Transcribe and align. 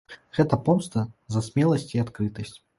Гэта 0.37 0.57
помста 0.69 1.03
за 1.37 1.45
смеласьць 1.51 1.89
і 1.95 2.03
адкрытасць. 2.09 2.57